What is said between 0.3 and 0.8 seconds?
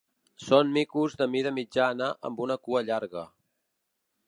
Són